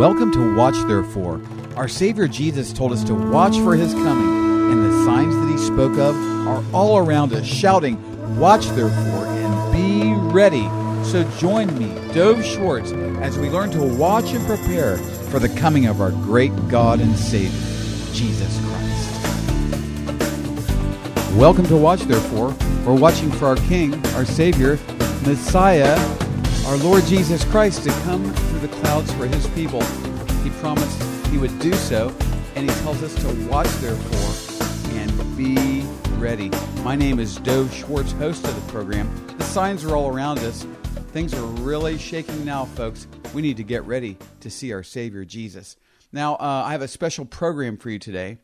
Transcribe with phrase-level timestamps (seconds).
[0.00, 1.42] Welcome to Watch Therefore.
[1.76, 5.58] Our Savior Jesus told us to watch for his coming, and the signs that he
[5.58, 6.16] spoke of
[6.48, 7.98] are all around us, shouting,
[8.38, 10.66] Watch therefore and be ready.
[11.04, 15.84] So join me, Dov Schwartz, as we learn to watch and prepare for the coming
[15.84, 17.50] of our great God and Savior,
[18.14, 19.20] Jesus Christ.
[21.36, 22.56] Welcome to Watch Therefore.
[22.86, 24.78] We're watching for our King, our Savior,
[25.26, 25.98] Messiah,
[26.70, 29.82] our Lord Jesus Christ to come through the clouds for his people.
[30.44, 32.14] He promised he would do so,
[32.54, 35.82] and he tells us to watch therefore and be
[36.20, 36.48] ready.
[36.84, 39.10] My name is Dov Schwartz, host of the program.
[39.36, 40.64] The signs are all around us.
[41.08, 43.08] Things are really shaking now, folks.
[43.34, 45.74] We need to get ready to see our Savior Jesus.
[46.12, 48.38] Now, uh, I have a special program for you today,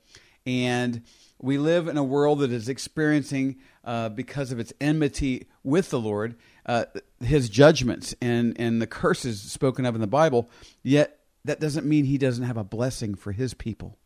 [0.45, 1.03] and
[1.39, 6.01] we live in a world that is experiencing, uh, because of its enmity with the
[6.01, 6.35] Lord,
[6.67, 6.85] uh,
[7.21, 10.51] his judgments and, and the curses spoken of in the Bible,
[10.83, 13.97] yet that doesn't mean he doesn't have a blessing for his people.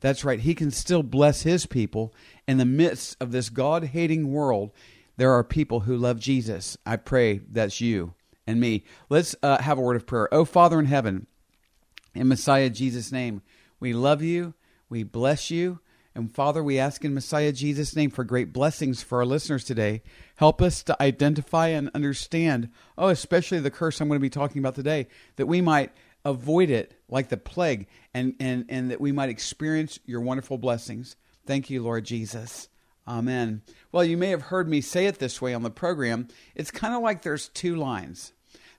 [0.00, 2.12] That's right, he can still bless his people
[2.46, 4.72] in the midst of this God hating world.
[5.16, 6.76] There are people who love Jesus.
[6.84, 8.14] I pray that's you
[8.46, 8.84] and me.
[9.08, 10.28] Let's uh, have a word of prayer.
[10.32, 11.26] Oh, Father in heaven,
[12.14, 13.42] in Messiah Jesus' name,
[13.78, 14.54] we love you,
[14.88, 15.80] we bless you.
[16.14, 20.02] And Father, we ask in Messiah Jesus' name for great blessings for our listeners today.
[20.36, 24.58] Help us to identify and understand, oh, especially the curse I'm going to be talking
[24.58, 25.90] about today, that we might
[26.24, 31.16] avoid it like the plague and, and, and that we might experience your wonderful blessings.
[31.46, 32.68] Thank you, Lord Jesus.
[33.08, 33.62] Amen.
[33.90, 36.28] Well, you may have heard me say it this way on the program.
[36.54, 38.32] It's kind of like there's two lines.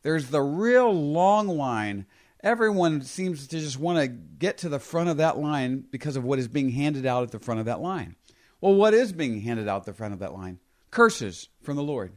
[0.04, 2.06] There's the real long line
[2.44, 6.24] everyone seems to just want to get to the front of that line because of
[6.24, 8.16] what is being handed out at the front of that line.
[8.60, 10.60] Well, what is being handed out at the front of that line?
[10.92, 12.14] Curses from the Lord.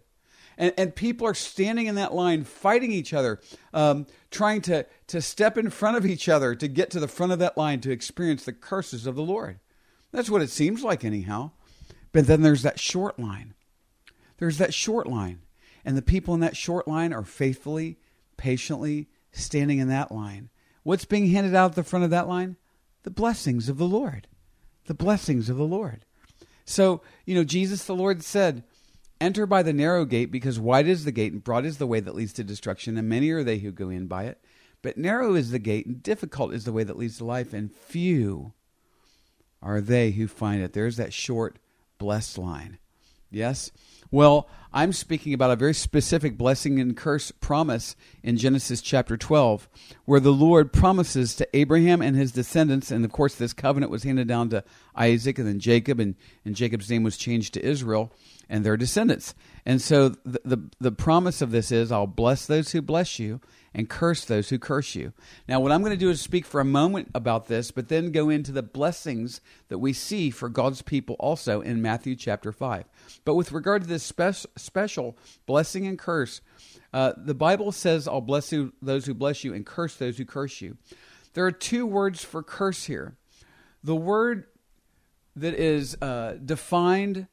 [0.58, 3.40] And, and people are standing in that line fighting each other,
[3.74, 7.32] um, trying to, to step in front of each other to get to the front
[7.32, 9.60] of that line to experience the curses of the Lord.
[10.12, 11.50] That's what it seems like, anyhow.
[12.12, 13.54] But then there's that short line.
[14.38, 15.40] There's that short line.
[15.84, 17.98] And the people in that short line are faithfully,
[18.36, 20.50] patiently, standing in that line.
[20.82, 22.56] What's being handed out at the front of that line?
[23.02, 24.26] The blessings of the Lord.
[24.86, 26.04] The blessings of the Lord.
[26.64, 28.64] So, you know, Jesus the Lord said,
[29.20, 32.00] Enter by the narrow gate, because wide is the gate and broad is the way
[32.00, 34.40] that leads to destruction, and many are they who go in by it.
[34.82, 37.72] But narrow is the gate, and difficult is the way that leads to life, and
[37.72, 38.52] few
[39.62, 40.74] are they who find it.
[40.74, 41.58] There's that short,
[41.98, 42.78] blessed line.
[43.30, 43.70] Yes?
[44.10, 49.68] Well, I'm speaking about a very specific blessing and curse promise in Genesis chapter 12,
[50.04, 54.04] where the Lord promises to Abraham and his descendants, and of course, this covenant was
[54.04, 54.62] handed down to
[54.94, 58.12] Isaac and then Jacob, and, and Jacob's name was changed to Israel
[58.48, 59.34] and their descendants.
[59.64, 63.40] And so the, the, the promise of this is I'll bless those who bless you
[63.76, 65.12] and curse those who curse you.
[65.46, 68.10] Now, what I'm going to do is speak for a moment about this, but then
[68.10, 72.86] go into the blessings that we see for God's people also in Matthew chapter 5.
[73.26, 76.40] But with regard to this spe- special blessing and curse,
[76.94, 80.24] uh, the Bible says, I'll bless you, those who bless you and curse those who
[80.24, 80.78] curse you.
[81.34, 83.18] There are two words for curse here.
[83.84, 84.46] The word
[85.36, 87.26] that is uh, defined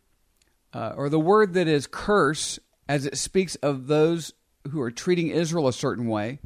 [0.74, 2.60] uh, or the word that is curse,
[2.90, 4.34] as it speaks of those
[4.70, 6.40] who are treating Israel a certain way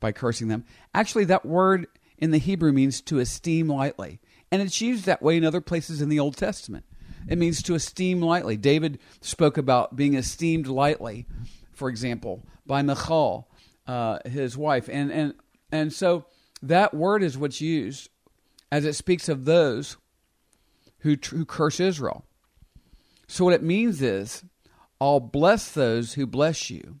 [0.00, 1.86] by cursing them, actually, that word
[2.18, 4.20] in the Hebrew means to esteem lightly.
[4.50, 6.84] And it's used that way in other places in the Old Testament.
[7.28, 8.56] It means to esteem lightly.
[8.56, 11.26] David spoke about being esteemed lightly,
[11.72, 13.48] for example, by Michal,
[13.86, 14.88] uh, his wife.
[14.90, 15.34] And, and,
[15.72, 16.26] and so
[16.62, 18.10] that word is what's used
[18.70, 19.96] as it speaks of those
[21.00, 22.24] who, who curse Israel.
[23.28, 24.44] So, what it means is,
[25.00, 27.00] I'll bless those who bless you,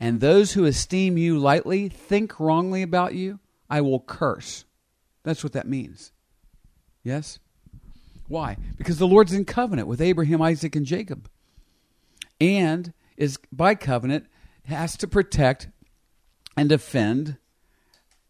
[0.00, 3.38] and those who esteem you lightly, think wrongly about you,
[3.70, 4.64] I will curse.
[5.22, 6.12] That's what that means.
[7.02, 7.38] Yes?
[8.28, 8.56] Why?
[8.76, 11.28] Because the Lord's in covenant with Abraham, Isaac, and Jacob.
[12.40, 14.26] And is by covenant
[14.64, 15.68] has to protect
[16.56, 17.36] and defend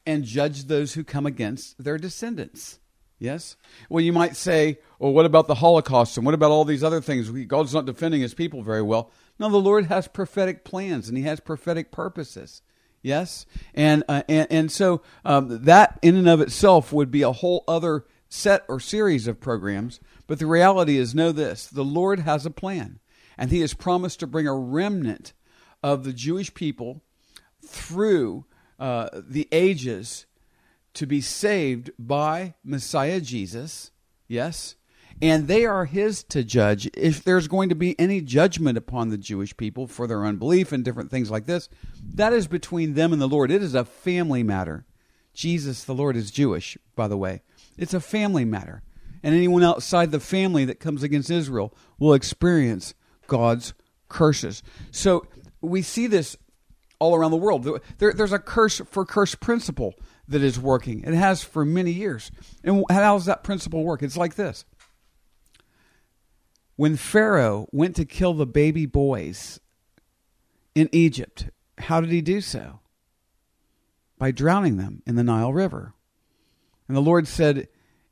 [0.06, 2.78] and judge those who come against their descendants.
[3.18, 3.56] Yes?
[3.88, 7.00] Well, you might say, well, what about the Holocaust and what about all these other
[7.00, 7.30] things?
[7.46, 9.10] God's not defending his people very well.
[9.38, 12.62] No, the Lord has prophetic plans and he has prophetic purposes.
[13.02, 13.46] Yes?
[13.74, 17.64] And, uh, and, and so um, that in and of itself would be a whole
[17.68, 20.00] other set or series of programs.
[20.26, 22.98] But the reality is know this the Lord has a plan,
[23.36, 25.34] and he has promised to bring a remnant
[25.82, 27.02] of the Jewish people
[27.62, 28.46] through
[28.78, 30.26] uh, the ages
[30.94, 33.90] to be saved by Messiah Jesus,
[34.28, 34.76] yes,
[35.22, 36.88] and they are his to judge.
[36.94, 40.84] If there's going to be any judgment upon the Jewish people for their unbelief and
[40.84, 41.68] different things like this,
[42.14, 43.50] that is between them and the Lord.
[43.50, 44.84] It is a family matter.
[45.32, 47.42] Jesus the Lord is Jewish, by the way.
[47.76, 48.82] It's a family matter.
[49.22, 52.94] And anyone outside the family that comes against Israel will experience
[53.26, 53.72] God's
[54.08, 54.62] curses.
[54.90, 55.26] So
[55.60, 56.36] we see this
[56.98, 57.80] all around the world.
[57.98, 59.94] There, there's a curse for curse principle
[60.28, 61.02] that is working.
[61.02, 62.30] It has for many years.
[62.62, 64.02] And how does that principle work?
[64.02, 64.64] It's like this.
[66.76, 69.60] When Pharaoh went to kill the baby boys
[70.74, 72.80] in Egypt, how did he do so?
[74.18, 75.94] By drowning them in the Nile River.
[76.88, 77.68] And the Lord said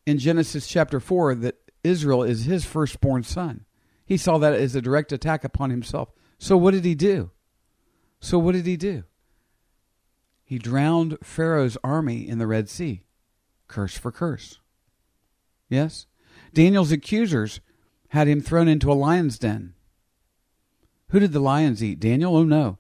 [0.07, 3.65] in Genesis chapter 4 that Israel is his firstborn son.
[4.05, 6.11] He saw that as a direct attack upon himself.
[6.39, 7.31] So what did he do?
[8.21, 9.05] So what did he do?
[10.45, 13.03] He drowned Pharaoh's army in the Red Sea.
[13.69, 14.61] Curse for curse.
[15.69, 16.07] Yes?
[16.53, 17.61] Daniel's accusers
[18.13, 19.73] had him thrown into a lion's den.
[21.09, 21.99] Who did the lions eat?
[21.99, 22.37] Daniel?
[22.37, 22.77] Oh no.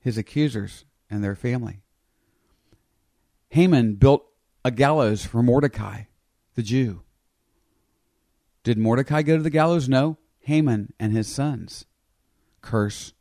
[0.00, 1.80] His accusers and their family.
[3.48, 4.26] Haman built
[4.62, 6.02] a gallows for Mordecai,
[6.56, 7.00] the Jew.
[8.62, 9.88] Did Mordecai go to the gallows?
[9.88, 10.18] No.
[10.40, 11.86] Haman and his sons.
[12.60, 13.14] Curse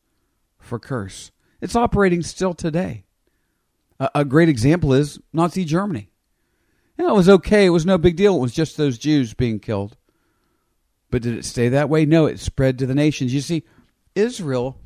[0.57, 1.31] for curse.
[1.61, 3.05] It's operating still today.
[3.97, 6.11] A, a great example is Nazi Germany.
[6.97, 7.67] It was okay.
[7.67, 8.35] It was no big deal.
[8.35, 9.95] It was just those Jews being killed.
[11.11, 12.05] But did it stay that way?
[12.05, 13.33] No, it spread to the nations.
[13.33, 13.63] You see,
[14.15, 14.79] Israel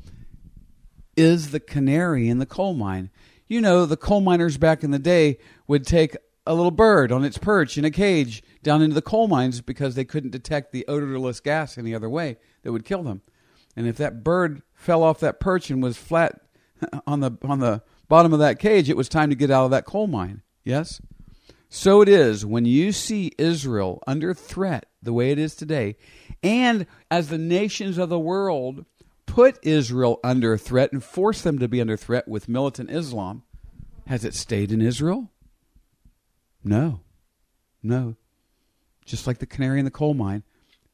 [1.16, 3.10] is the canary in the coal mine.
[3.46, 6.16] You know, the coal miners back in the day would take
[6.46, 9.94] a little bird on its perch in a cage down into the coal mines because
[9.94, 13.22] they couldn't detect the odorless gas any other way that would kill them.
[13.76, 16.40] And if that bird fell off that perch and was flat
[17.06, 19.70] on the on the bottom of that cage, it was time to get out of
[19.70, 20.42] that coal mine.
[20.64, 21.00] Yes?
[21.76, 25.96] So it is when you see Israel under threat the way it is today,
[26.40, 28.84] and as the nations of the world
[29.26, 33.42] put Israel under threat and force them to be under threat with militant Islam,
[34.06, 35.32] has it stayed in Israel?
[36.62, 37.00] No.
[37.82, 38.14] No.
[39.04, 40.44] Just like the canary in the coal mine,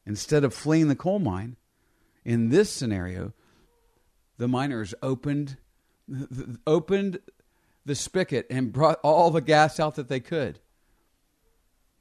[0.07, 1.57] instead of fleeing the coal mine,
[2.25, 3.33] in this scenario,
[4.39, 5.57] the miners opened
[6.65, 7.19] opened
[7.85, 10.59] the spigot and brought all the gas out that they could.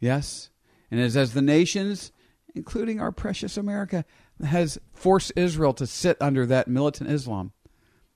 [0.01, 0.51] Yes?
[0.91, 2.11] And as, as the nations,
[2.55, 4.05] including our precious America,
[4.45, 7.53] has forced Israel to sit under that militant Islam.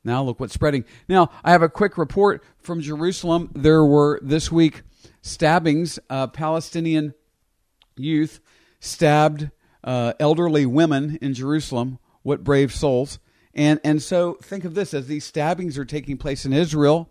[0.03, 0.85] Now look what's spreading.
[1.09, 3.51] Now, I have a quick report from Jerusalem.
[3.55, 4.83] There were this week
[5.23, 5.99] stabbings.
[6.11, 7.15] Uh, Palestinian
[7.97, 8.41] youth
[8.81, 9.51] stabbed
[9.83, 11.99] uh, elderly women in Jerusalem.
[12.23, 13.19] What brave souls.
[13.55, 17.11] And, and so think of this as these stabbings are taking place in Israel.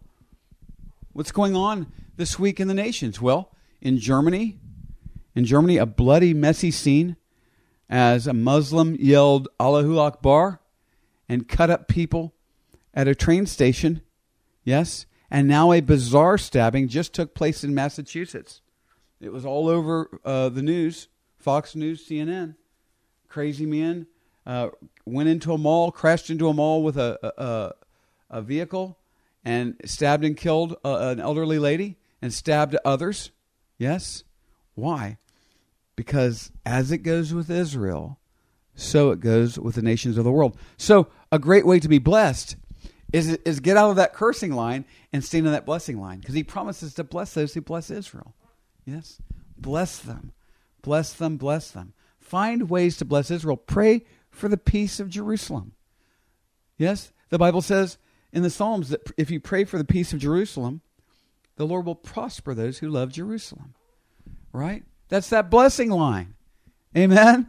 [1.14, 3.22] What's going on this week in the nations?
[3.22, 4.60] Well, in Germany,
[5.36, 7.16] in Germany, a bloody, messy scene
[7.90, 10.60] as a Muslim yelled Allahu Akbar
[11.28, 12.34] and cut up people
[12.94, 14.02] at a train station.
[14.64, 15.06] Yes.
[15.30, 18.62] And now a bizarre stabbing just took place in Massachusetts.
[19.20, 21.08] It was all over uh, the news
[21.38, 22.56] Fox News, CNN.
[23.28, 24.08] Crazy man
[24.46, 24.70] uh,
[25.06, 28.98] went into a mall, crashed into a mall with a, a, a vehicle,
[29.44, 33.32] and stabbed and killed a, an elderly lady and stabbed others.
[33.78, 34.24] Yes.
[34.76, 35.18] Why?
[35.96, 38.20] Because as it goes with Israel,
[38.76, 40.58] so it goes with the nations of the world.
[40.78, 42.56] So, a great way to be blessed
[43.12, 46.36] is, is get out of that cursing line and stand in that blessing line because
[46.36, 48.34] he promises to bless those who bless Israel.
[48.86, 49.22] Yes?
[49.56, 50.34] Bless them.
[50.82, 51.94] Bless them, bless them.
[52.20, 53.58] Find ways to bless Israel.
[53.58, 55.74] Pray for the peace of Jerusalem.
[56.78, 57.14] Yes?
[57.30, 57.98] The Bible says
[58.32, 60.82] in the Psalms that if you pray for the peace of Jerusalem,
[61.56, 63.76] the Lord will prosper those who love Jerusalem.
[64.52, 64.84] Right?
[65.14, 66.34] That's that blessing line.
[66.98, 67.46] Amen?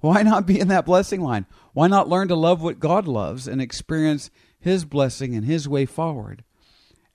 [0.00, 1.46] Why not be in that blessing line?
[1.72, 4.28] Why not learn to love what God loves and experience
[4.60, 6.44] His blessing and His way forward?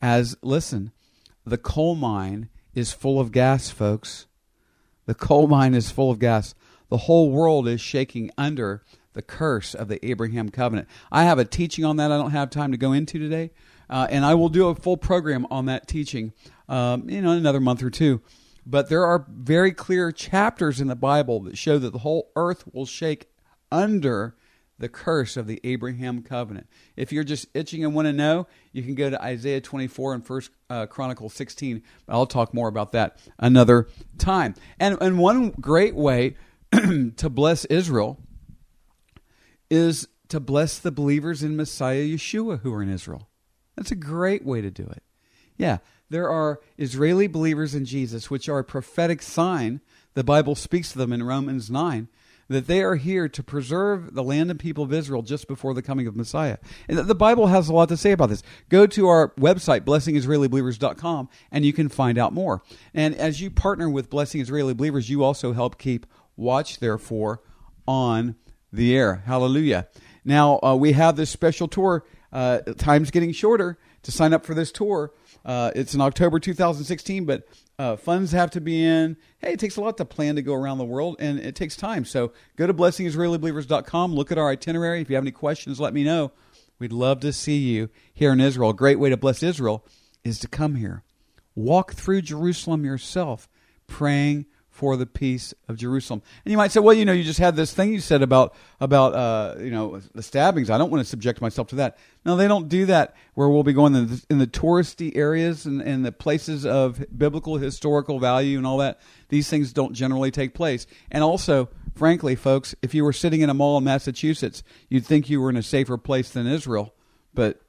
[0.01, 0.91] As, listen,
[1.45, 4.25] the coal mine is full of gas, folks.
[5.05, 6.55] The coal mine is full of gas.
[6.89, 8.81] The whole world is shaking under
[9.13, 10.87] the curse of the Abraham covenant.
[11.11, 13.51] I have a teaching on that I don't have time to go into today,
[13.87, 16.33] uh, and I will do a full program on that teaching,
[16.67, 18.23] um, in another month or two.
[18.65, 22.63] But there are very clear chapters in the Bible that show that the whole earth
[22.71, 23.27] will shake
[23.71, 24.35] under
[24.81, 26.67] the curse of the Abraham covenant.
[26.95, 30.25] If you're just itching and want to know, you can go to Isaiah 24 and
[30.25, 31.83] First uh, Chronicles 16.
[32.09, 33.87] I'll talk more about that another
[34.17, 34.55] time.
[34.79, 36.35] And and one great way
[36.71, 38.19] to bless Israel
[39.69, 43.29] is to bless the believers in Messiah Yeshua who are in Israel.
[43.75, 45.03] That's a great way to do it.
[45.57, 45.77] Yeah,
[46.11, 49.79] there are Israeli believers in Jesus, which are a prophetic sign.
[50.13, 52.09] The Bible speaks to them in Romans 9
[52.49, 55.81] that they are here to preserve the land and people of Israel just before the
[55.81, 56.57] coming of Messiah.
[56.89, 58.43] And the Bible has a lot to say about this.
[58.67, 62.61] Go to our website, blessingisraelibelievers.com, and you can find out more.
[62.93, 67.41] And as you partner with Blessing Israeli Believers, you also help keep Watch Therefore
[67.87, 68.35] on
[68.73, 69.23] the air.
[69.25, 69.87] Hallelujah.
[70.25, 72.03] Now, uh, we have this special tour.
[72.33, 75.11] Uh, time's getting shorter to sign up for this tour.
[75.45, 77.47] Uh, it's in October 2016, but
[77.79, 79.17] uh, funds have to be in.
[79.39, 81.75] Hey, it takes a lot to plan to go around the world, and it takes
[81.75, 82.05] time.
[82.05, 85.01] So go to blessingisraelibelievers.com, look at our itinerary.
[85.01, 86.31] If you have any questions, let me know.
[86.79, 88.71] We'd love to see you here in Israel.
[88.71, 89.85] A great way to bless Israel
[90.23, 91.03] is to come here.
[91.55, 93.49] Walk through Jerusalem yourself,
[93.87, 96.23] praying for the peace of Jerusalem.
[96.43, 98.55] And you might say, well, you know, you just had this thing you said about
[98.79, 100.69] about uh, you know the stabbings.
[100.69, 101.97] I don't want to subject myself to that.
[102.25, 103.15] No, they don't do that.
[103.33, 107.05] Where we'll be going in the, in the touristy areas and, and the places of
[107.15, 108.99] biblical historical value and all that.
[109.29, 110.87] These things don't generally take place.
[111.11, 115.29] And also, frankly, folks, if you were sitting in a mall in Massachusetts, you'd think
[115.29, 116.95] you were in a safer place than Israel,
[117.33, 117.61] but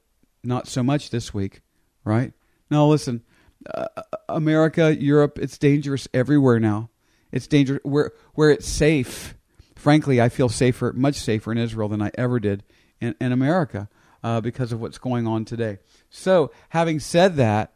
[0.43, 1.61] not so much this week,
[2.05, 2.33] right?
[2.71, 3.23] Now, listen.
[3.73, 3.85] Uh,
[4.27, 6.89] America, Europe, it's dangerous everywhere now.
[7.33, 9.35] It's dangerous where where it's safe.
[9.75, 12.63] Frankly, I feel safer, much safer in Israel than I ever did
[13.01, 13.89] in, in America
[14.23, 15.79] uh, because of what's going on today.
[16.09, 17.73] So, having said that,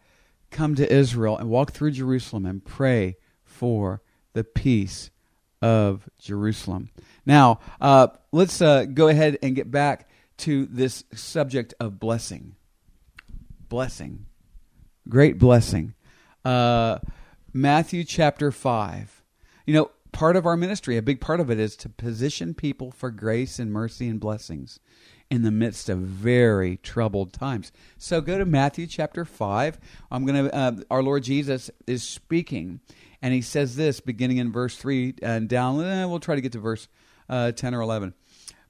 [0.52, 4.02] come to Israel and walk through Jerusalem and pray for
[4.34, 5.10] the peace
[5.62, 6.92] of Jerusalem.
[7.26, 12.56] Now, uh, let's uh, go ahead and get back to this subject of blessing.
[13.68, 14.28] Blessing.
[15.10, 15.96] Great blessing.
[16.46, 17.00] Uh,
[17.52, 19.17] Matthew chapter 5.
[19.68, 22.90] You know, part of our ministry, a big part of it is to position people
[22.90, 24.80] for grace and mercy and blessings
[25.30, 27.74] in the midst of very troubled times.
[27.98, 29.78] So go to Matthew chapter 5.
[30.10, 32.80] I'm going to, uh, our Lord Jesus is speaking,
[33.22, 35.76] and he says this beginning in verse 3 and down.
[35.76, 36.88] We'll try to get to verse
[37.28, 38.14] uh, 10 or 11.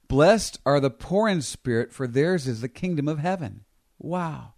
[0.08, 3.64] Blessed are the poor in spirit, for theirs is the kingdom of heaven.
[4.00, 4.54] Wow.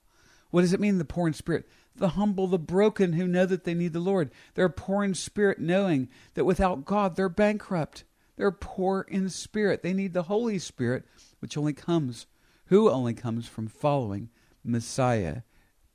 [0.50, 1.68] What does it mean, the poor in spirit?
[2.00, 4.32] The humble, the broken who know that they need the Lord.
[4.54, 8.04] They're poor in spirit, knowing that without God they're bankrupt.
[8.36, 9.82] They're poor in spirit.
[9.82, 11.04] They need the Holy Spirit,
[11.40, 12.26] which only comes,
[12.66, 14.30] who only comes from following
[14.64, 15.42] Messiah,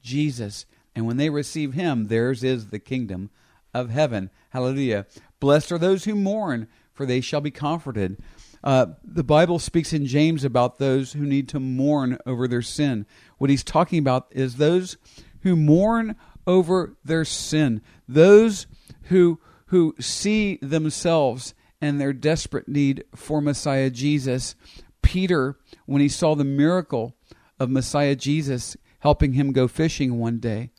[0.02, 0.66] Jesus.
[0.96, 3.32] And when they receive him, theirs is the kingdom
[3.74, 4.30] of heaven.
[4.52, 5.08] Hallelujah.
[5.40, 8.18] Blessed are those who mourn, for they shall be comforted.
[8.64, 13.06] Uh, the Bible speaks in James about those who need to mourn over their sin.
[13.38, 14.98] What he's talking about is those
[15.46, 16.16] who mourn
[16.48, 18.66] over their sin, those
[19.04, 24.56] who who see themselves and their desperate need for Messiah Jesus.
[25.04, 27.16] Peter, when he saw the miracle
[27.60, 30.72] of Messiah Jesus helping him go fishing one day,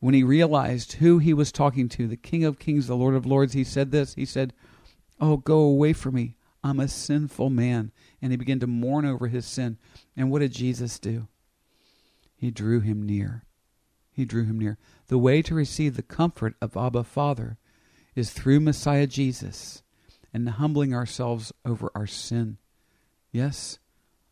[0.00, 3.24] when he realized who he was talking to, the King of Kings, the Lord of
[3.24, 4.14] Lords, he said this.
[4.14, 4.52] He said,
[5.20, 6.34] Oh, go away from me.
[6.64, 7.92] I'm a sinful man.
[8.20, 9.78] And he began to mourn over his sin.
[10.16, 11.28] And what did Jesus do?
[12.34, 13.44] He drew him near
[14.12, 14.78] he drew him near.
[15.08, 17.56] The way to receive the comfort of Abba Father
[18.14, 19.82] is through Messiah Jesus
[20.32, 22.58] and humbling ourselves over our sin.
[23.30, 23.78] Yes,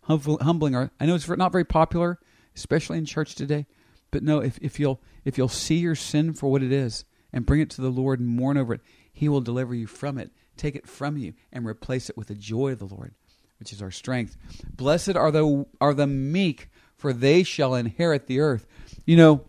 [0.02, 0.90] humbling our.
[1.00, 2.18] I know it's not very popular,
[2.54, 3.66] especially in church today,
[4.10, 7.46] but no, if, if you'll if you'll see your sin for what it is and
[7.46, 8.80] bring it to the Lord and mourn over it,
[9.12, 12.34] He will deliver you from it, take it from you, and replace it with the
[12.34, 13.14] joy of the Lord,
[13.58, 14.36] which is our strength.
[14.70, 18.66] Blessed are the are the meek, for they shall inherit the earth.
[19.06, 19.44] You know,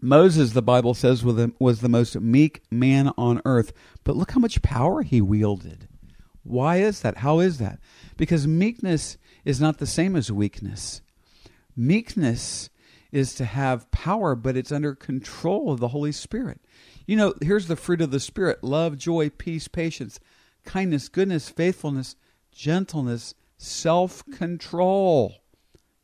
[0.00, 3.72] Moses, the Bible says, was the most meek man on earth.
[4.04, 5.88] But look how much power he wielded.
[6.42, 7.18] Why is that?
[7.18, 7.80] How is that?
[8.16, 11.00] Because meekness is not the same as weakness.
[11.76, 12.70] Meekness
[13.10, 16.60] is to have power, but it's under control of the Holy Spirit.
[17.06, 20.20] You know, here's the fruit of the Spirit love, joy, peace, patience,
[20.64, 22.16] kindness, goodness, faithfulness,
[22.52, 25.36] gentleness, self control.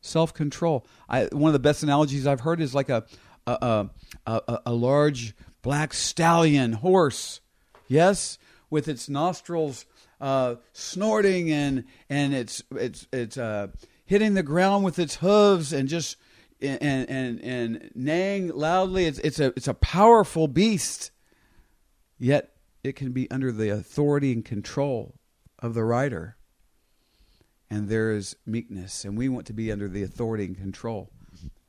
[0.01, 0.85] Self control.
[1.07, 3.05] One of the best analogies I've heard is like a,
[3.45, 3.89] a,
[4.25, 7.41] a, a, large black stallion horse,
[7.87, 8.37] yes,
[8.69, 9.85] with its nostrils
[10.23, 13.67] uh, snorting and and it's it's it's uh,
[14.05, 16.15] hitting the ground with its hooves and just
[16.61, 19.05] and and and neighing loudly.
[19.05, 21.11] It's it's a it's a powerful beast,
[22.17, 25.15] yet it can be under the authority and control
[25.59, 26.37] of the rider.
[27.69, 31.11] And there is meekness, and we want to be under the authority and control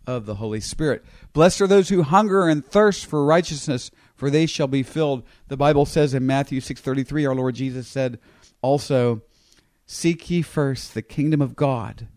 [0.07, 1.05] of the Holy Spirit.
[1.33, 5.25] Blessed are those who hunger and thirst for righteousness, for they shall be filled.
[5.49, 8.19] The Bible says in Matthew 6:33 our Lord Jesus said
[8.63, 9.23] also,
[9.87, 12.09] "Seek ye first the kingdom of God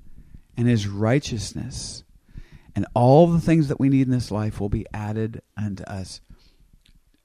[0.56, 2.04] and his righteousness,
[2.76, 6.22] and all the things that we need in this life will be added unto us."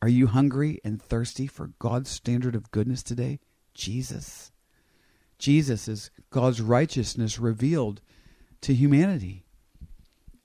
[0.01, 3.39] Are you hungry and thirsty for God's standard of goodness today?
[3.73, 4.51] Jesus.
[5.39, 8.01] Jesus is God's righteousness revealed
[8.63, 9.45] to humanity.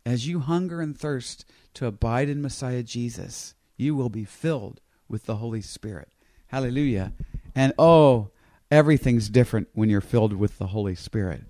[0.07, 5.25] As you hunger and thirst to abide in Messiah Jesus, you will be filled with
[5.25, 6.07] the Holy Spirit.
[6.47, 7.11] Hallelujah.
[7.53, 8.29] And oh,
[8.71, 11.41] everything's different when you're filled with the Holy Spirit.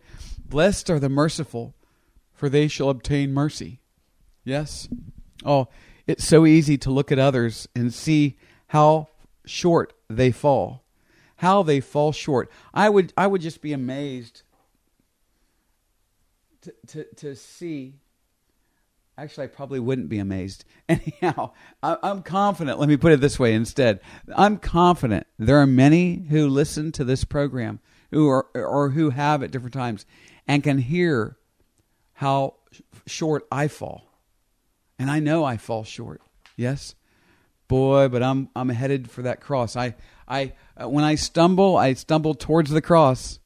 [0.44, 1.76] Blessed are the merciful,
[2.34, 3.80] for they shall obtain mercy.
[4.44, 4.90] Yes?
[5.46, 5.68] Oh,
[6.08, 9.08] it's so easy to look at others and see how
[9.46, 10.82] short they fall.
[11.36, 12.50] How they fall short.
[12.74, 14.42] I would I would just be amazed
[16.62, 18.00] to to, to see
[19.20, 20.64] Actually, I probably wouldn't be amazed.
[20.90, 22.80] Anyhow, I'm confident.
[22.80, 24.00] Let me put it this way instead.
[24.36, 27.80] I'm confident there are many who listen to this program
[28.12, 30.06] who are or who have at different times
[30.48, 31.38] and can hear
[32.14, 32.56] how
[33.08, 34.04] short I fall.
[35.00, 36.22] And I know I fall short.
[36.56, 36.94] Yes?
[37.68, 39.76] Boy, but I'm I'm headed for that cross.
[39.76, 39.96] I
[40.28, 43.40] I uh, when I stumble, I stumble towards the cross,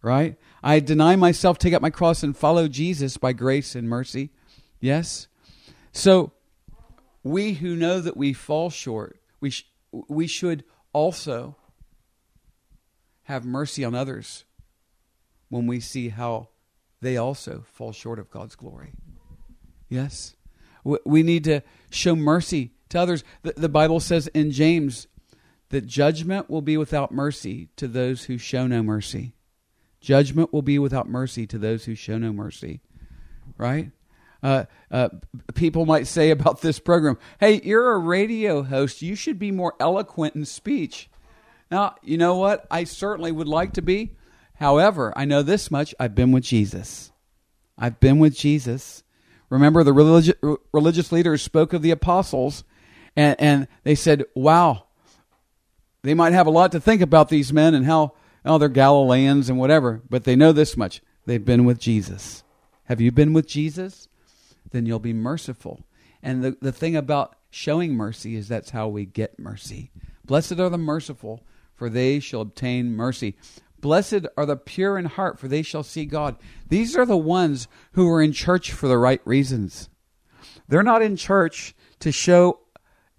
[0.00, 0.36] right?
[0.62, 4.30] I deny myself, take up my cross and follow Jesus by grace and mercy.
[4.80, 5.28] Yes?
[5.92, 6.32] So,
[7.22, 11.56] we who know that we fall short, we, sh- we should also
[13.24, 14.44] have mercy on others
[15.48, 16.48] when we see how
[17.00, 18.92] they also fall short of God's glory.
[19.88, 20.34] Yes?
[20.82, 23.24] We need to show mercy to others.
[23.42, 25.06] The, the Bible says in James
[25.68, 29.34] that judgment will be without mercy to those who show no mercy.
[30.00, 32.80] Judgment will be without mercy to those who show no mercy.
[33.56, 33.90] Right?
[34.42, 35.08] Uh, uh,
[35.54, 39.02] people might say about this program, hey, you're a radio host.
[39.02, 41.08] You should be more eloquent in speech.
[41.70, 42.66] Now, you know what?
[42.70, 44.16] I certainly would like to be.
[44.54, 47.12] However, I know this much I've been with Jesus.
[47.76, 49.02] I've been with Jesus.
[49.50, 50.34] Remember, the religious,
[50.72, 52.64] religious leaders spoke of the apostles,
[53.16, 54.84] and, and they said, wow,
[56.02, 58.14] they might have a lot to think about these men and how
[58.44, 61.02] oh, they're Galileans and whatever, but they know this much.
[61.26, 62.42] They've been with Jesus.
[62.84, 64.07] Have you been with Jesus?
[64.70, 65.84] Then you'll be merciful.
[66.22, 69.90] And the, the thing about showing mercy is that's how we get mercy.
[70.24, 71.42] Blessed are the merciful,
[71.74, 73.36] for they shall obtain mercy.
[73.80, 76.36] Blessed are the pure in heart, for they shall see God.
[76.68, 79.88] These are the ones who are in church for the right reasons.
[80.66, 82.60] They're not in church to show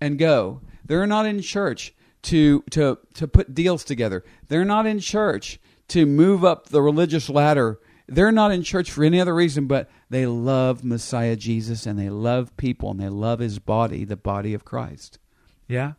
[0.01, 0.61] and go.
[0.85, 4.23] They're not in church to, to, to put deals together.
[4.47, 5.59] They're not in church
[5.89, 7.79] to move up the religious ladder
[8.09, 12.09] they're not in church for any other reason, but they love Messiah Jesus and they
[12.09, 15.19] love people and they love his body, the body of Christ.
[15.67, 15.93] Yeah?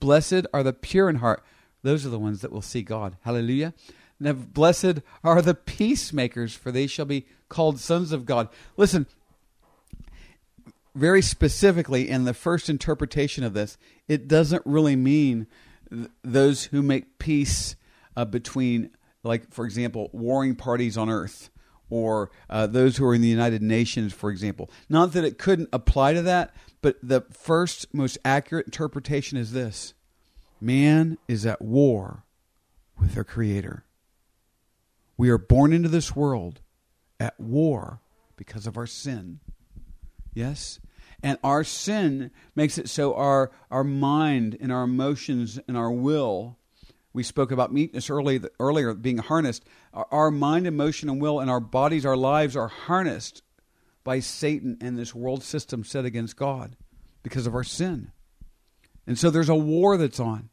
[0.00, 1.44] Blessed are the pure in heart.
[1.82, 3.16] Those are the ones that will see God.
[3.22, 3.74] Hallelujah.
[4.18, 8.48] Now, blessed are the peacemakers, for they shall be called sons of God.
[8.76, 9.06] Listen,
[10.94, 13.76] very specifically in the first interpretation of this,
[14.08, 15.46] it doesn't really mean
[15.90, 17.76] th- those who make peace
[18.16, 18.90] uh, between
[19.24, 21.50] like, for example, warring parties on earth
[21.90, 24.70] or uh, those who are in the United Nations, for example.
[24.88, 29.94] Not that it couldn't apply to that, but the first, most accurate interpretation is this
[30.60, 32.24] man is at war
[32.98, 33.84] with their Creator.
[35.16, 36.60] We are born into this world
[37.20, 38.00] at war
[38.36, 39.40] because of our sin.
[40.32, 40.80] Yes?
[41.22, 46.58] And our sin makes it so our, our mind and our emotions and our will
[47.14, 49.64] we spoke about meekness early, earlier, being harnessed.
[49.94, 53.42] Our mind, emotion, and will, and our bodies, our lives are harnessed
[54.02, 56.76] by Satan and this world system set against God
[57.22, 58.10] because of our sin.
[59.06, 60.50] And so there's a war that's on.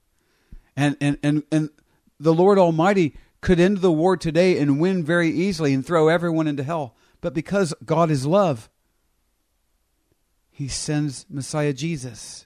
[0.77, 1.71] And, and, and, and
[2.19, 6.47] the Lord Almighty could end the war today and win very easily and throw everyone
[6.47, 6.95] into hell.
[7.21, 8.69] But because God is love,
[10.51, 12.45] He sends Messiah Jesus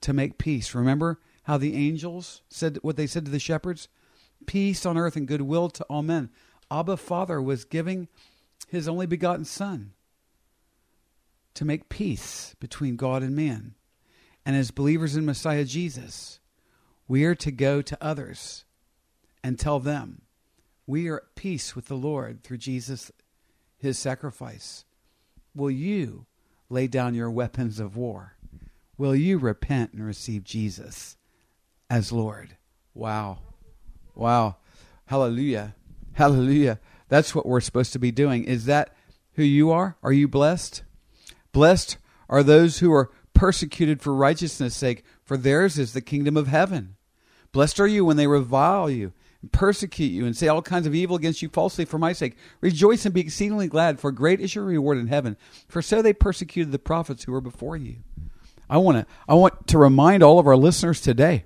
[0.00, 0.74] to make peace.
[0.74, 1.20] Remember?
[1.44, 3.88] How the angels said what they said to the shepherds
[4.46, 6.30] peace on earth and goodwill to all men.
[6.70, 8.08] Abba Father was giving
[8.68, 9.92] his only begotten Son
[11.54, 13.74] to make peace between God and man.
[14.44, 16.40] And as believers in Messiah Jesus,
[17.08, 18.64] we are to go to others
[19.42, 20.22] and tell them
[20.86, 23.10] we are at peace with the Lord through Jesus,
[23.78, 24.84] his sacrifice.
[25.54, 26.26] Will you
[26.68, 28.36] lay down your weapons of war?
[28.98, 31.16] Will you repent and receive Jesus?
[31.90, 32.56] As Lord.
[32.94, 33.38] Wow.
[34.14, 34.56] Wow.
[35.06, 35.74] Hallelujah.
[36.14, 36.78] Hallelujah.
[37.08, 38.44] That's what we're supposed to be doing.
[38.44, 38.94] Is that
[39.34, 39.96] who you are?
[40.02, 40.82] Are you blessed?
[41.52, 46.48] Blessed are those who are persecuted for righteousness' sake, for theirs is the kingdom of
[46.48, 46.96] heaven.
[47.52, 50.94] Blessed are you when they revile you and persecute you and say all kinds of
[50.94, 52.36] evil against you falsely for my sake.
[52.60, 55.36] Rejoice and be exceedingly glad, for great is your reward in heaven.
[55.68, 57.96] For so they persecuted the prophets who were before you.
[58.68, 61.44] I want to I want to remind all of our listeners today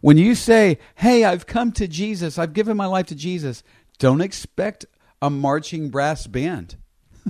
[0.00, 3.62] when you say, Hey, I've come to Jesus, I've given my life to Jesus,
[3.98, 4.86] Don't expect
[5.22, 6.76] a marching brass band.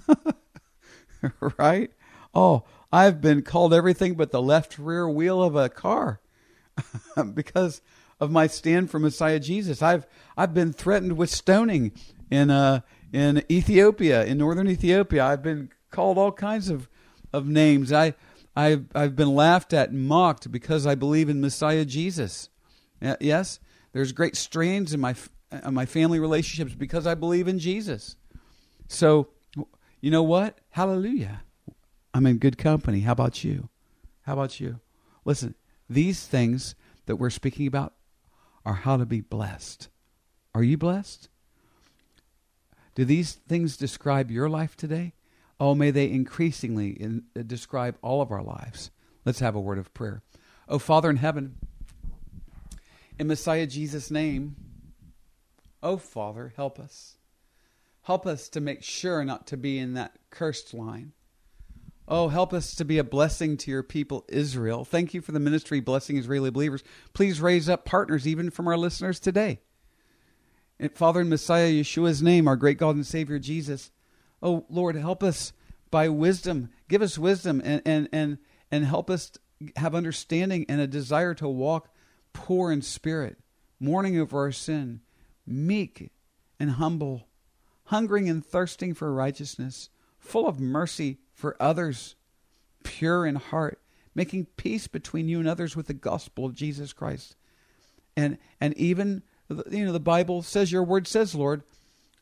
[1.59, 1.91] right?
[2.35, 6.21] Oh, I've been called everything but the left rear wheel of a car
[7.35, 7.83] because
[8.19, 9.83] of my stand for Messiah Jesus.
[9.83, 10.07] I've
[10.37, 11.93] I've been threatened with stoning
[12.31, 12.81] in uh
[13.13, 15.25] in Ethiopia, in northern Ethiopia.
[15.25, 16.89] I've been called all kinds of
[17.33, 17.93] of names.
[17.93, 18.15] I
[18.55, 22.49] I've I've been laughed at and mocked because I believe in Messiah Jesus.
[23.01, 23.61] Yes,
[23.93, 25.15] there's great strains in my
[25.65, 28.17] in my family relationships because I believe in Jesus.
[28.89, 29.29] So,
[30.01, 30.59] you know what?
[30.71, 31.43] Hallelujah.
[32.15, 33.01] I'm in good company.
[33.01, 33.69] How about you?
[34.23, 34.81] How about you?
[35.25, 35.55] Listen,
[35.89, 36.75] these things
[37.07, 37.95] that we're speaking about
[38.65, 39.89] are how to be blessed.
[40.55, 41.29] Are you blessed?
[42.95, 45.15] Do these things describe your life today?
[45.59, 48.91] Oh, may they increasingly in, uh, describe all of our lives.
[49.25, 50.23] Let's have a word of prayer.
[50.69, 51.57] Oh, Father in heaven,
[53.21, 54.57] in Messiah Jesus' name,
[55.83, 57.19] oh, Father, help us.
[58.01, 61.13] Help us to make sure not to be in that cursed line.
[62.09, 64.87] Oh, help us to be a blessing to your people, Israel.
[64.87, 66.83] Thank you for the ministry blessing Israeli believers.
[67.13, 69.61] Please raise up partners, even from our listeners today.
[70.79, 73.91] And Father and Messiah Yeshua's name, our great God and Savior Jesus.
[74.43, 75.53] Oh, Lord, help us
[75.91, 76.71] by wisdom.
[76.89, 78.39] Give us wisdom and, and, and,
[78.71, 79.33] and help us
[79.77, 81.91] have understanding and a desire to walk
[82.33, 83.39] poor in spirit,
[83.79, 85.01] mourning over our sin,
[85.47, 86.11] meek
[86.59, 87.27] and humble,
[87.85, 92.15] hungering and thirsting for righteousness, full of mercy for others,
[92.85, 93.81] pure in heart,
[94.15, 97.37] making peace between you and others with the gospel of Jesus Christ.
[98.17, 99.23] And and even
[99.71, 101.63] you know the Bible says your word says, Lord,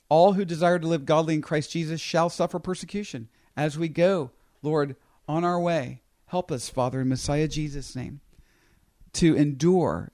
[0.08, 3.28] all who desire to live godly in Christ Jesus shall suffer persecution.
[3.56, 4.30] As we go,
[4.62, 8.20] Lord, on our way, help us, Father, in Messiah Jesus' name,
[9.14, 10.12] to endure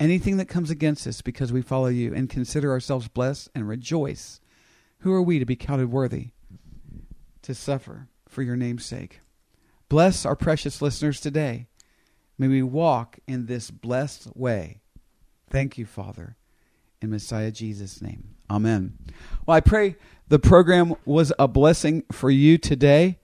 [0.00, 4.40] anything that comes against us because we follow you and consider ourselves blessed and rejoice.
[5.00, 6.30] Who are we to be counted worthy
[7.48, 9.20] to suffer for your name's sake.
[9.88, 11.66] Bless our precious listeners today.
[12.36, 14.82] May we walk in this blessed way.
[15.48, 16.36] Thank you, Father,
[17.00, 18.34] in Messiah Jesus' name.
[18.50, 18.98] Amen.
[19.46, 19.96] Well, I pray
[20.28, 23.18] the program was a blessing for you today.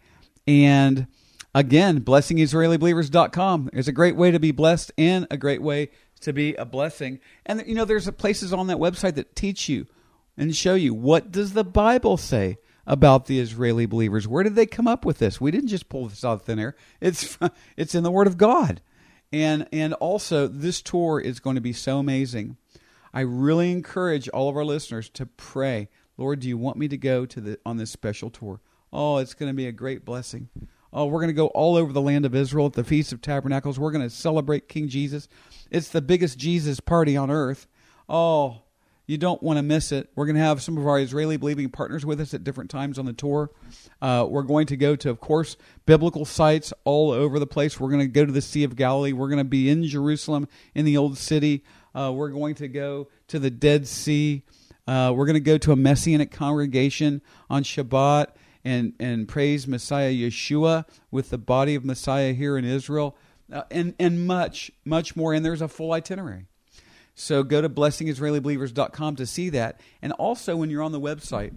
[0.46, 1.06] And
[1.54, 5.90] again, blessingisraelibelievers.com is a great way to be blessed and a great way
[6.20, 7.20] to be a blessing.
[7.46, 9.86] And you know, there's places on that website that teach you
[10.36, 14.28] and show you what does the Bible say about the Israeli believers.
[14.28, 15.40] Where did they come up with this?
[15.40, 16.76] We didn't just pull this out of thin air.
[17.00, 17.38] It's
[17.76, 18.80] it's in the Word of God,
[19.32, 22.56] and and also this tour is going to be so amazing.
[23.12, 25.88] I really encourage all of our listeners to pray.
[26.16, 28.60] Lord, do you want me to go to the on this special tour?
[28.92, 30.48] Oh, it's going to be a great blessing.
[30.96, 33.20] Oh, we're going to go all over the land of Israel at the Feast of
[33.20, 33.80] Tabernacles.
[33.80, 35.26] We're going to celebrate King Jesus.
[35.68, 37.66] It's the biggest Jesus party on earth.
[38.08, 38.62] Oh,
[39.04, 40.08] you don't want to miss it.
[40.14, 42.96] We're going to have some of our Israeli believing partners with us at different times
[42.96, 43.50] on the tour.
[44.00, 47.80] Uh, we're going to go to, of course, biblical sites all over the place.
[47.80, 49.12] We're going to go to the Sea of Galilee.
[49.12, 51.64] We're going to be in Jerusalem, in the Old City.
[51.92, 54.44] Uh, we're going to go to the Dead Sea.
[54.86, 58.28] Uh, we're going to go to a Messianic congregation on Shabbat
[58.64, 63.16] and, and praise Messiah Yeshua with the body of Messiah here in Israel,
[63.52, 65.34] uh, and, and much, much more.
[65.34, 66.46] And there's a full itinerary.
[67.14, 69.80] So go to blessingisraelibelievers.com to see that.
[70.02, 71.54] And also, when you're on the website,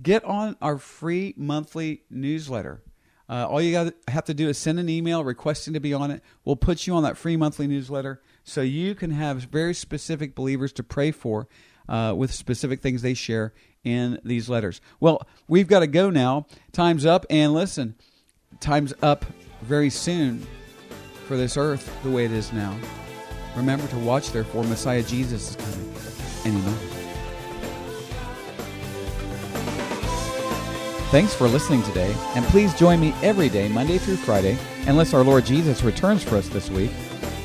[0.00, 2.82] get on our free monthly newsletter.
[3.28, 6.10] Uh, all you got have to do is send an email requesting to be on
[6.10, 6.22] it.
[6.44, 10.72] We'll put you on that free monthly newsletter so you can have very specific believers
[10.74, 11.48] to pray for
[11.88, 14.80] uh, with specific things they share in these letters.
[15.00, 16.46] Well, we've got to go now.
[16.72, 17.26] Time's up.
[17.30, 17.94] And listen,
[18.60, 19.24] time's up
[19.62, 20.46] very soon
[21.26, 22.76] for this earth the way it is now.
[23.56, 25.92] Remember to watch, therefore, Messiah Jesus is coming
[26.64, 27.02] moment.
[31.10, 35.22] Thanks for listening today, and please join me every day, Monday through Friday, unless our
[35.22, 36.90] Lord Jesus returns for us this week.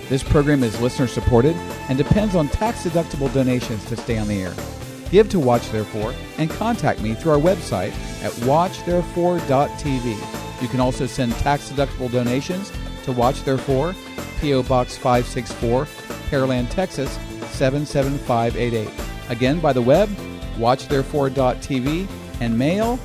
[0.08, 1.54] This program is listener supported
[1.89, 4.77] and depends on tax deductible donations to stay on the air.
[5.10, 7.91] Give to Watch Therefore and contact me through our website
[8.24, 10.62] at watchtherefore.tv.
[10.62, 12.72] You can also send tax deductible donations
[13.04, 13.96] to Watch Therefore,
[14.41, 14.63] P.O.
[14.63, 15.86] Box 564,
[16.30, 17.13] Pearland, Texas
[17.52, 18.89] 77588.
[19.30, 20.10] Again, by the web,
[20.58, 22.08] watchtherefore.tv,
[22.41, 23.00] and mail,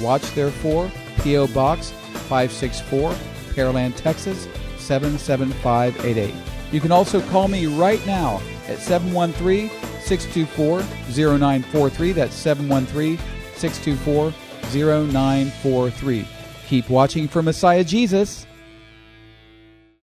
[0.00, 0.90] Watch Therefore,
[1.22, 1.48] P.O.
[1.48, 3.10] Box 564,
[3.54, 6.34] Pearland, Texas 77588.
[6.72, 9.70] You can also call me right now at 713
[10.20, 12.12] 624 0943.
[12.12, 13.18] That's 713
[13.56, 14.32] 624
[14.72, 16.26] 0943.
[16.68, 18.46] Keep watching for Messiah Jesus